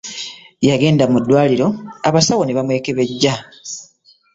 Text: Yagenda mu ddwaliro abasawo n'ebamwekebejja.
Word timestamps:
Yagenda 0.67 1.03
mu 1.11 1.17
ddwaliro 1.21 1.67
abasawo 2.07 2.41
n'ebamwekebejja. 2.43 3.33